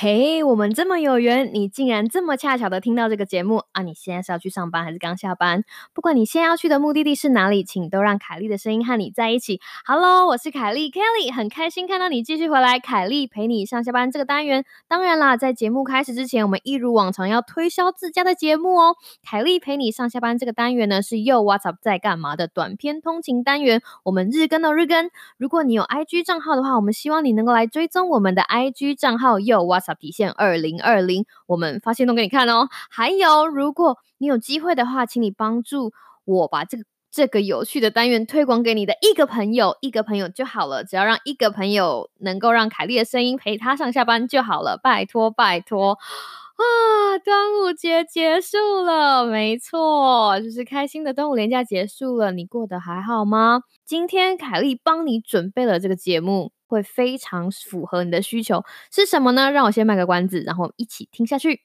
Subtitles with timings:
[0.00, 3.82] 嘿，我们这么有缘，你竟然这么恰巧的听到这个节目啊！
[3.82, 5.64] 你现在是要去上班还是刚下班？
[5.92, 9.60] 不管你现在要去的目的地是哪里，请都让凯莉的声音和你在一起。
[9.84, 12.78] Hello，我是凯莉 Kelly，很开心看到你继续回来。
[12.78, 18.94] 凯莉陪你上下班这个单元，当然啦，在节目开始之前，我们一如往常要推销自家的节目哦。
[19.28, 23.82] 凯莉陪你上下班这个单元呢，是又 What's Up 在干嘛的短篇通勤单元。
[24.04, 29.87] 我们日更的日更，如果你有 IG 账号的话，我们希望你能够来追踪我们的 IG 账号又 What's。
[29.94, 32.68] 底线二零二零，我们发现都给你看哦。
[32.90, 35.92] 还有，如果你有机会的话，请你帮助
[36.24, 40.84] 我把这个这个有趣的单元推广给你的一个朋友，一个朋友就好了。
[40.84, 47.18] 只要让一个朋友能够让凯莉的声音陪他上下班就好了，拜托拜托啊！
[47.24, 52.30] 端午节结束了，没错，就是开心的端午连假结束了。
[52.32, 53.62] 你过得还好吗？
[53.86, 56.52] 今天凯莉帮你准备了这个节目。
[56.68, 59.50] 会非常符合你的需求是什么呢？
[59.50, 61.62] 让我先卖个关子，然后一起听下去。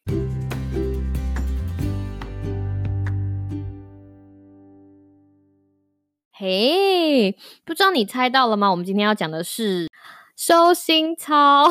[6.31, 8.71] 嘿，不知道你猜到了吗？
[8.71, 9.89] 我们今天要讲的是
[10.35, 11.69] 收心操。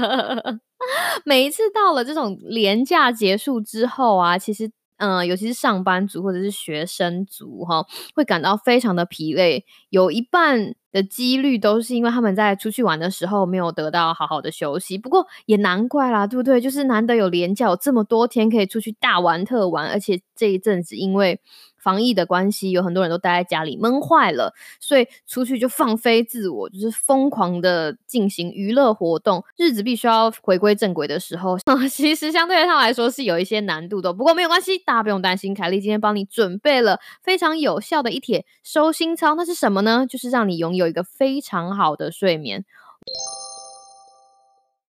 [1.24, 4.70] 每一次到了这种年假结束之后啊，其实。
[4.98, 9.66] 嗯，尤其是上班族或者是学生族哈，会感到非常的疲累。
[9.90, 14.96] 有一半的几率都是因为他们在出去玩的时候没有得到好好的休息。
[14.96, 16.58] 不过也难怪啦，对不对？
[16.58, 21.38] 就是难得有连假，这么多天可以出去大玩特玩，而且这一阵子因为。
[21.86, 29.44] 防疫的关系，有很多人都待在家里闷坏了，所以出去就放飞自我，就是疯狂的进行娱乐活动。
[29.56, 31.56] 日子必须要回归正轨的时候，
[31.88, 34.12] 其实相对他来说是有一些难度的。
[34.12, 39.36] 不过没有关系，大家不用担心，凯莉今天帮你准备了非常有效的一帖收心操。
[39.36, 40.04] 那是什么呢？
[40.08, 42.64] 就是让你拥有一个非常好的睡眠。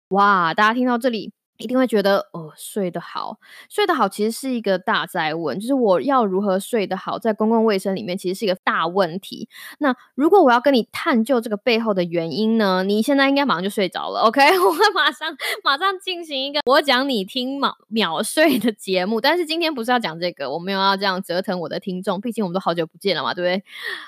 [0.09, 1.36] 哇，大家听到这里。
[1.58, 9.50] 一定会觉得哦，睡得好，睡得好其实是一个大灾问，就是我要如何睡得好，在公共卫生里面其实是一个大问题。
[9.79, 12.84] 那如果我要跟你探究这个背后的原因呢？
[12.84, 14.40] 你现在应该马上就睡着了，OK？
[14.59, 19.19] 我会马上马上进行一个我讲你听秒秒睡的节目。
[19.19, 23.63] 但是今天不是要讲这个，我没有要这样折腾我的听众，毕竟我们都好久不见了嘛，对不对？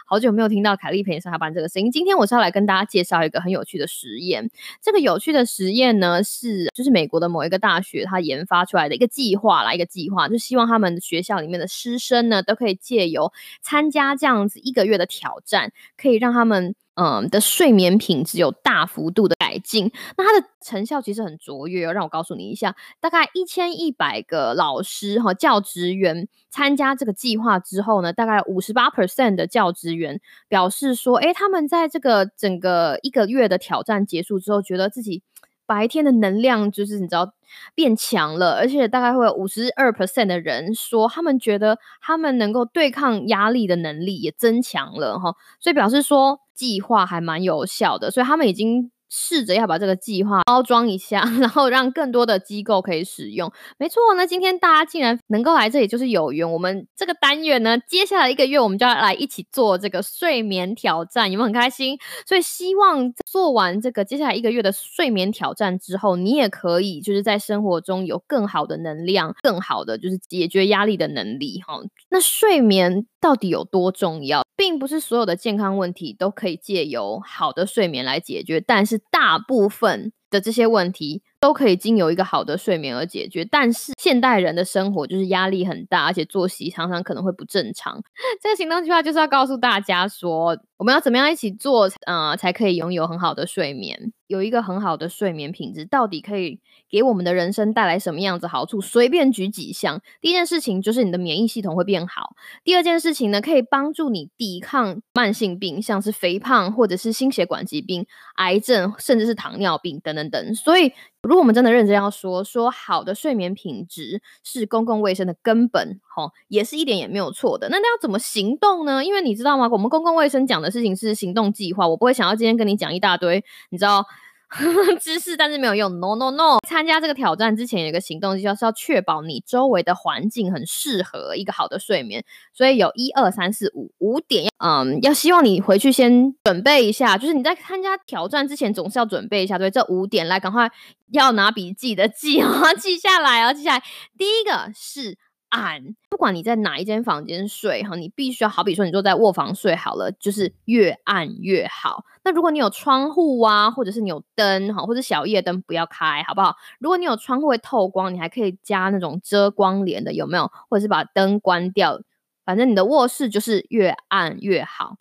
[0.05, 1.89] 好久没有听到凯丽陪你上下班这个声音。
[1.89, 4.51] 今天我是要来跟大家介绍一个很有趣的实验。
[4.83, 7.29] 这个有趣的实验呢，是就是美国的。
[7.38, 19.89] 某某一个大学，他研发出来的一个计划啦，一个计划，就希望他们学校里面的师生呢，都可以借由参加这样子一个月的挑战，可以让他们嗯的睡眠品质有大幅度的改进。
[20.17, 35.23] 那它的成效其实很卓越哦，让我告诉你一下，大概一千一百个老师和教职员参加这个计划之后呢，大概五十八 percent 的教职员表示说，哎，他们在这个整个一个月的挑战结束之后，觉得自己。
[35.69, 37.31] 白天的能量就是你知道
[37.75, 48.89] 变强了，而且大概会有五十二 percent 的人说，他们觉得他们能够对抗压力的能力也增强了哈，所以表示说计划还蛮有效的，所以他们已经。
[49.09, 53.51] 试着要把这个计划包装一下， 然后让更多的机构可以使用。
[53.77, 56.49] 没错，那今天大家竟然能够来这里，就是有缘。
[56.49, 61.97] 我们这个单元呢，接下来一个月我们就要来一起做这个睡眠挑战，有没有很开心？
[62.25, 71.61] 所以希望做完这个接下来一个月的睡眠挑战之后，你也可以就是在生活中有更好的能量，更好的就是解决压力的能力。
[71.65, 74.43] 哈，那睡眠到底有多重要？
[74.69, 81.23] 并不是所有的健康问题都可以借由好的睡眠来解决，但是大部分的这些问题。
[81.41, 87.97] 都可以经由一个好的睡眠而解决，但是现代人的生活就是压力很大，而且作息常常可能会不正常。
[88.43, 98.79] 这个行动计划就是要告诉大家说，我们要怎么样一起做，呃，才可以拥有很好的睡眠，有一个很好的睡眠品质，到底可以给我们的人生带来什么样子好处？
[98.79, 100.01] 随便举几项。
[100.21, 102.33] 第一件事情就是你的免疫系统会变好。
[102.63, 110.55] 第二件事情呢，可以帮助你抵抗慢性病，像是肥胖或者是心血管疾病、癌症，甚至是糖尿病等等等。
[110.55, 110.93] 所以。
[111.21, 117.67] 如果我们真的认真要说，说好的睡眠品质是公共卫生的根本，吼，也是一点也没有错的。
[117.67, 119.03] 那那要怎么行动呢？
[119.03, 119.67] 因为你知道吗？
[119.69, 124.05] 我们公共卫生讲的事情是行动计划，我不会想要今天跟你讲一大堆，你知道。
[124.99, 125.99] 知识，但是没有用。
[125.99, 126.57] No No No！
[126.67, 132.25] 参加这个挑战之前，有一个行动，就是要确保你周围的环境很适合一个好的睡眠。
[132.51, 137.15] 所以有一二三四五五点，嗯，要希望你回去先准备一下。
[137.15, 139.55] 就是你在参加挑战之前，总是要准备一下。
[139.59, 140.67] 对，这五点来，赶快
[141.11, 143.83] 要拿笔记的记啊，记下来啊，记下来。
[144.17, 145.15] 第一个是
[145.49, 145.95] 暗。
[146.09, 152.03] 不管你在哪一间房间睡哈，你必须要好比说你坐在卧房睡好了，就是越暗越好。
[152.23, 156.55] 那如果你有窗户啊，或者是你有灯哈，或者小夜灯不要开，好不好？
[156.79, 160.51] 如果你有窗户会透光，你还可以加那种遮光帘的，有没有？
[160.69, 161.99] 或者是把灯关掉，
[162.45, 164.97] 反正你的卧室就是越暗越好。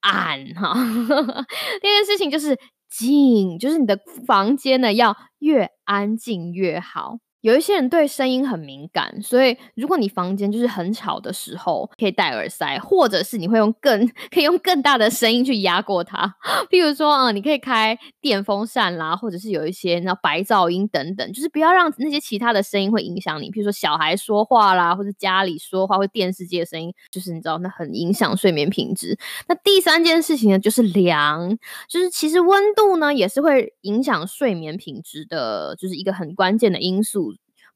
[0.00, 0.72] 暗哈，
[1.82, 2.58] 第二件事情就是
[2.88, 7.18] 静，就是你的房间呢要越安静越好。
[7.40, 16.34] 有一些人对声音很敏感，所以如果你房间就是很吵的时候，可以戴耳塞，或者是你会用更 可以用更大的声音去压过它。
[16.70, 23.50] 譬如说，嗯，你可以开电风扇啦，或者是有一些那白噪音等等，就是不要让那些其他的声音会影响你。
[23.50, 29.18] 譬如说小孩说话啦，或者家里说话，或电视机的声音，就是你知道那很影响睡眠品质。
[29.48, 31.56] 那第三件事情呢，就是凉，
[31.88, 37.29] 就是其实温度呢也是会影响睡眠品质的，就是一个很关键的因素。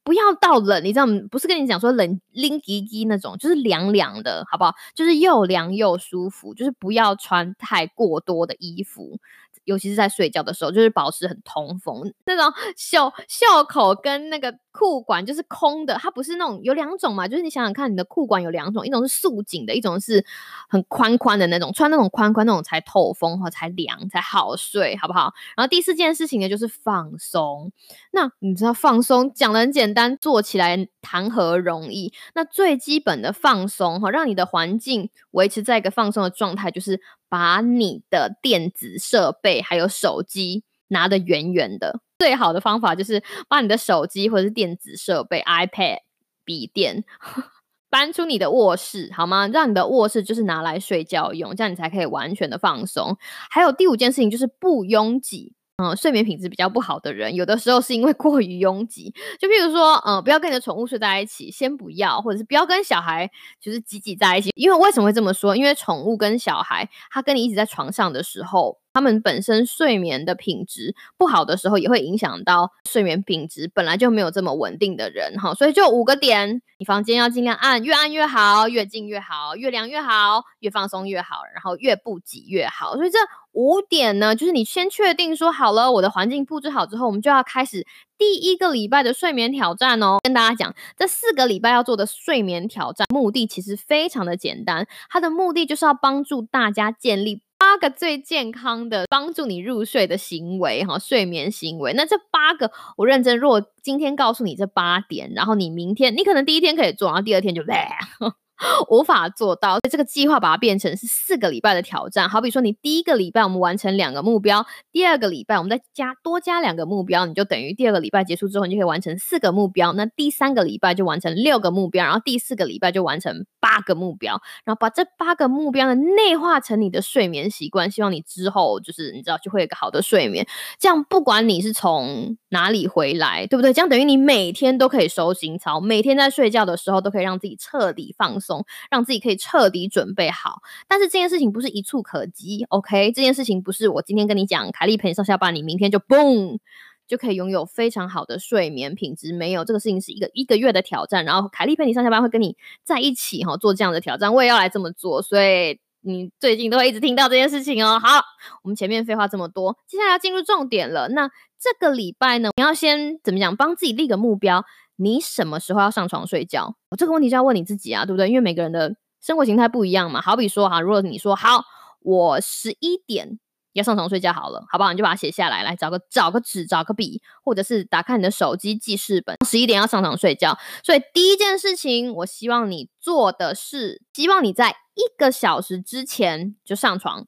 [0.05, 1.19] 不要到冷，你知道吗？
[1.31, 4.73] 不是跟你讲说冷拎吉吉那种，就是凉凉的，好不好？
[4.93, 9.19] 就是又凉又舒服，就是不要穿太过多的衣服。
[9.63, 12.13] 尤其是在睡觉的时候，就是保持很通风。
[12.27, 17.27] 那种袖袖口跟那个裤管就是空的，它不是那种有两种嘛？
[17.27, 20.25] 就是你想想看，你的裤管有两种，一种是束紧的，一种是
[20.67, 21.71] 很宽宽的那种。
[21.71, 25.33] 穿那种宽宽那种才透风和才凉才好睡，好不好？
[25.55, 27.71] 然后第四件事情呢，就是放松。
[28.11, 32.13] 那你知道放松讲的很简单，做起来谈何容易？
[32.33, 36.99] 那最基本的放松哈，让你的环境维持在一个放松的状态，就是。
[37.27, 45.99] 把你的电子设备还有手机拿得远远的，最好的方法就是把你的手机或者是电子设备、iPad、
[46.43, 47.03] 笔电
[47.89, 49.47] 搬出你的卧室，好吗？
[49.47, 53.17] 让你的卧室就是拿来睡觉用，这样你才可以完全的放松。
[53.49, 55.53] 还有第五件事情就是不拥挤。
[55.77, 59.13] 嗯，睡眠品质比较不好的人，有的时候是因为 过于拥挤。
[59.39, 63.29] 就譬如说，嗯，不要跟你的宠物睡在一起，先不要，或者是不要跟小孩
[63.59, 64.51] 就是挤挤在一起。
[64.55, 65.55] 因为为什么会这么说？
[65.55, 68.79] 因为宠物跟小孩，他跟你一直在床上的时候。
[68.95, 82.95] 他们本身睡眠的品质不好的时候，也会影响到睡眠品质本来就没有这么稳定的人哈，所以就五个点，你房间要尽量暗，越暗越好，越静越好，越凉越好，越放松越好，然后越不挤越好。
[82.95, 83.19] 所以这
[83.55, 87.87] 五点呢，就是你先确定说好了，我的环境布置好之后，我们就要开始
[88.17, 90.19] 第一个礼拜的睡眠挑战哦。
[90.21, 97.41] 跟大家讲，这四个礼拜要做的睡眠挑战目的其实非常的简单，它的目的就是要帮助大家建立。
[97.57, 101.93] 八个最健康的帮助你入睡的行为，哈，睡眠行为。
[101.93, 103.39] 那这八个，我认真。
[103.39, 107.63] 如果今天告诉你这八点，然后你明天，你可能第一天可以做，然后第二天就。
[108.89, 112.29] 无法做到，这个计划把它变成是四个礼拜的挑战。
[112.29, 119.91] 好比说，你第一个礼拜我们完成两个目标，第二个礼拜我们再加多加两个目标，你就等于第二个礼拜结束之后，你就可以完成四个目标。
[119.93, 127.91] 那第三个礼拜就完成六个目标，然后第四个礼拜就完成八个目标，然后把这八个目标呢内化成你的睡眠习惯。
[127.91, 130.47] 希望你之后就是你知道就会有个好的睡眠。
[130.79, 133.73] 这样不管你是从哪里回来，对不对？
[133.73, 138.44] 这样等于你每天都可以收心操，每天在睡觉的时候都可以让自己彻底放松。
[138.45, 143.11] 松让自己可以彻底准备好，但是这件事情不是一触可及，OK？
[143.11, 146.59] 这件事情不是我今天跟你讲，凯丽陪你上下班，你明天就嘣
[147.07, 149.33] 就可以拥有非常好的睡眠品质。
[149.33, 157.99] 没有这个事情是一个一个月的挑战，然后凯丽陪你上下班会跟你在一起哈，做这样的挑战，我也要来这么做，所以你最近都会一直听到这件事情哦。
[157.99, 158.21] 好，
[158.63, 161.07] 我们前面废话这么多，接下来要进入重点了。
[161.09, 161.29] 那
[161.59, 163.55] 这个礼拜呢，你要先怎么讲？
[163.55, 164.63] 帮自己立个目标。
[164.97, 166.75] 你什么时候要上床睡觉？
[166.89, 168.27] 我这个问题就要问你自己啊，对不对？
[168.29, 170.21] 因为每个人的生活形态不一样嘛。
[170.21, 171.63] 好比说哈，如果你说好，
[172.01, 173.39] 我十一点
[173.73, 174.93] 要上床睡觉好了，好不好？
[174.93, 180.57] 你就把它写下来，来找个找个纸，找个笔，或者是打开你的手机记事本，十一点要上床睡觉。
[180.83, 187.27] 所以第一件事情，我希望你做的是，希望你在一个小时之前就上床。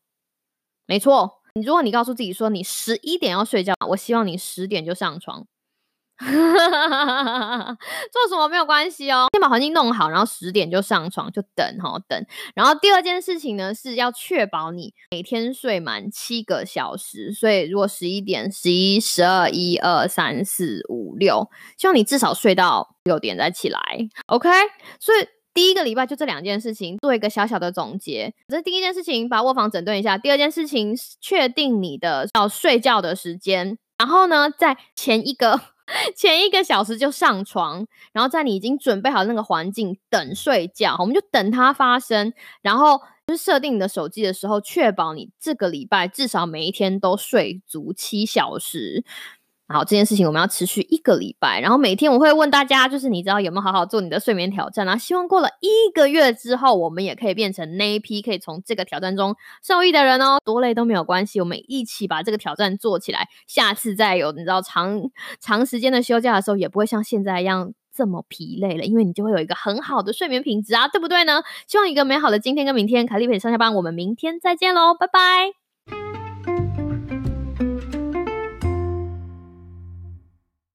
[0.86, 5.46] 没错，你如果你告诉自己说你十一点要睡觉，我希望你十点就上床。
[8.12, 12.26] 做什么没有关系哦，先把环境弄好，然后十点就上床，就等哈等。
[12.56, 17.32] 然后第二件事情呢，是要确保你每天睡满七个小时。
[17.32, 21.48] 所以如果十一点、十一、十二、一二三四五六，
[21.78, 23.80] 希望你至少睡到六点再起来。
[24.26, 24.50] OK，
[25.00, 28.34] 所以第一个礼拜就这两件事情，做一个小小的总结。
[28.48, 33.78] 这第一件事情，把卧房整顿一下；第二件事情，确定你的要睡觉的时间。
[34.00, 35.62] 然后呢，在前一个。
[36.16, 42.34] 前一个小时就上床，然后在你已经准备好那个环境等睡觉，我们就等它发生。
[42.62, 49.04] 然后就设定你的手机的时候，确保你这个礼拜至少每一天都睡足七小时。
[49.70, 54.96] 好，这件事情我们要持续一个礼拜，然后每天我会问大家，就是你知道有没有好好做你的睡眠挑战啊？
[54.96, 60.40] 希望过了一个月之后，我们也可以变成那一批可以从这个挑战中受益的人哦。
[60.46, 63.28] 多累都没有关系，我们一起把这个挑战做起来。
[63.46, 65.02] 下次再有你知道长
[65.42, 71.44] 长时间的休假的时候，也不会像现在一样这么疲累了，因为你就会有一个很好的睡眠品质啊，对不对呢？
[71.68, 75.67] 希望一个美好的今天跟明天，凯丽陪你上下班，我们明天再见喽，拜拜。